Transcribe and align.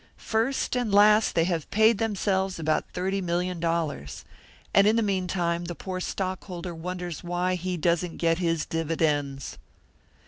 First 0.17 0.75
and 0.75 0.91
last 0.91 1.35
they 1.35 1.43
have 1.43 1.69
paid 1.69 1.99
themselves 1.99 2.57
about 2.57 2.89
thirty 2.91 3.21
million 3.21 3.59
dollars. 3.59 4.25
And, 4.73 4.87
in 4.87 4.95
the 4.95 5.03
meantime, 5.03 5.65
the 5.65 5.75
poor 5.75 5.99
stockholder 5.99 6.73
wonders 6.73 7.23
why 7.23 7.53
he 7.53 7.77
doesn't 7.77 8.17
get 8.17 8.39
his 8.39 8.65
dividends!" 8.65 9.59